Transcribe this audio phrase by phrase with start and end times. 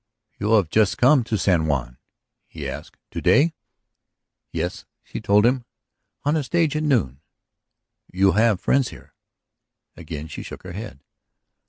[0.39, 1.99] "You have just come to San Juan?"
[2.47, 2.97] he asked.
[3.11, 3.53] "To day?"
[4.51, 5.63] "Yes," she told him.
[6.23, 7.21] "On the stage at noon."
[8.11, 9.13] "You have friends here?"
[9.95, 11.01] Again she shook her head.